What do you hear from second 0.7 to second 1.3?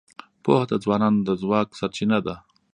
د ځوانانو د